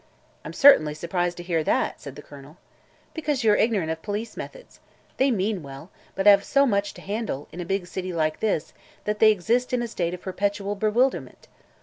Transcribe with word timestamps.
"I'm 0.43 0.53
certainly 0.53 0.95
surprised 0.95 1.37
to 1.37 1.43
hear 1.43 1.63
that!" 1.63 2.01
said 2.01 2.15
the 2.15 2.23
Colonel. 2.23 2.57
"Because 3.13 3.43
you 3.43 3.51
are 3.51 3.55
ignorant 3.55 3.91
of 3.91 4.01
police 4.01 4.35
methods. 4.35 4.79
They 5.17 5.29
mean 5.29 5.61
well, 5.61 5.91
but 6.15 6.25
have 6.25 6.43
so 6.43 6.65
much 6.65 6.95
to 6.95 7.01
handle, 7.01 7.47
in 7.51 7.59
a 7.61 7.65
big 7.65 7.85
city 7.85 8.11
like 8.11 8.39
this, 8.39 8.73
that 9.03 9.19
they 9.19 9.31
exist 9.31 9.73
in 9.73 9.83
a 9.83 9.87
state 9.87 10.15
of 10.15 10.21
perpetual 10.21 10.73
bewilderment." 10.73 11.47